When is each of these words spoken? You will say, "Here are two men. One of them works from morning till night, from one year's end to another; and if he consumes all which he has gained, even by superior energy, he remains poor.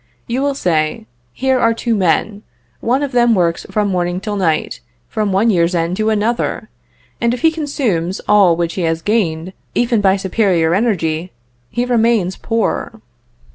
You 0.25 0.41
will 0.41 0.55
say, 0.55 1.05
"Here 1.31 1.59
are 1.59 1.75
two 1.75 1.93
men. 1.93 2.41
One 2.79 3.03
of 3.03 3.11
them 3.11 3.35
works 3.35 3.67
from 3.69 3.89
morning 3.89 4.19
till 4.19 4.35
night, 4.35 4.79
from 5.07 5.31
one 5.31 5.51
year's 5.51 5.75
end 5.75 5.95
to 5.97 6.09
another; 6.09 6.69
and 7.21 7.35
if 7.35 7.41
he 7.41 7.51
consumes 7.51 8.19
all 8.27 8.55
which 8.55 8.73
he 8.73 8.81
has 8.81 9.03
gained, 9.03 9.53
even 9.75 10.01
by 10.01 10.17
superior 10.17 10.73
energy, 10.73 11.31
he 11.69 11.85
remains 11.85 12.35
poor. 12.35 12.99